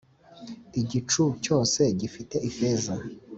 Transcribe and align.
igicu 0.81 1.23
cyose 1.43 1.81
gifite 1.99 2.35
ifeza 2.49 2.93